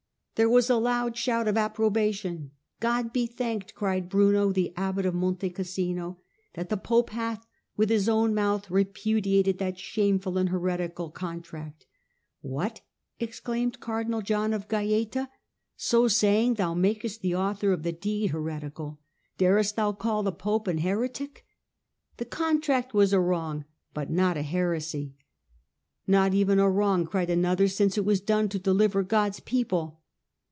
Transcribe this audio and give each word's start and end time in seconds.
There 0.35 0.49
was 0.49 0.71
a 0.71 0.75
loud 0.77 1.15
shout 1.17 1.47
of 1.47 1.55
approbation. 1.55 2.49
* 2.65 2.79
God 2.79 3.13
be 3.13 3.27
thanked!' 3.27 3.75
cried 3.75 4.09
Bruno, 4.09 4.51
the 4.51 4.73
abbot 4.75 5.05
of 5.05 5.13
Monte 5.13 5.51
Cassino, 5.51 6.17
* 6.37 6.53
that 6.55 6.69
the 6.69 6.77
pope 6.77 7.11
hath, 7.11 7.45
with 7.77 7.91
his 7.91 8.09
own 8.09 8.33
mouth, 8.33 8.71
repudiated 8.71 9.59
that 9.59 9.77
shameful 9.77 10.39
and 10.39 10.49
heretical 10.49 11.11
contract.' 11.11 11.85
'What!' 12.41 12.81
ex 13.19 13.39
claimed 13.39 13.79
cardinal 13.79 14.23
John 14.23 14.51
of 14.51 14.67
Gaeta,' 14.67 15.29
so 15.77 16.07
saying 16.07 16.55
thou 16.55 16.73
makest 16.73 17.21
the 17.21 17.35
author 17.35 17.71
of 17.71 17.83
the 17.83 17.91
deed 17.91 18.31
heretical; 18.31 18.99
darest 19.37 19.75
thou 19.75 19.91
call 19.91 20.23
the 20.23 20.31
pope 20.31 20.65
an 20.67 20.79
heretic? 20.79 21.45
The 22.17 22.25
contract 22.25 22.95
was 22.95 23.13
a 23.13 23.19
wrong, 23.19 23.65
but 23.93 24.09
not 24.09 24.37
a 24.37 24.41
heresy.'' 24.41 25.13
Not 26.07 26.33
even 26.33 26.57
a 26.57 26.67
wrong,' 26.67 27.05
cried 27.05 27.29
another, 27.29 27.67
* 27.67 27.67
since 27.67 27.95
it 27.95 28.05
was 28.05 28.21
done 28.21 28.49
to 28.49 28.57
deliver 28.57 29.03
God's 29.03 29.39
people.' 29.39 29.99